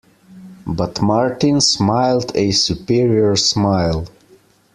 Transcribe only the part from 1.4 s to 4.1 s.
smiled a superior smile.